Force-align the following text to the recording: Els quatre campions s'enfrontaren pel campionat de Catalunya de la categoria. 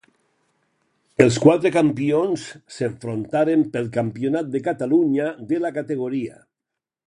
Els 1.25 1.35
quatre 1.43 1.71
campions 1.75 2.47
s'enfrontaren 2.77 3.67
pel 3.77 3.93
campionat 4.01 4.53
de 4.57 4.65
Catalunya 4.71 5.31
de 5.53 5.65
la 5.67 5.77
categoria. 5.81 6.45